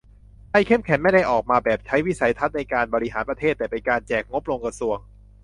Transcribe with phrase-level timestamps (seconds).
[0.49, 4.97] ไทยเข้มแข็งไม่ได้ออกมาแบบใช้วิสัยทัศน์ในการบริหารประเทศ แต่เป็นการแจกงบลงกระทรวง